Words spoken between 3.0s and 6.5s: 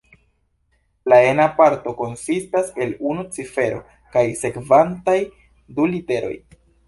unu cifero kaj sekvantaj du literoj.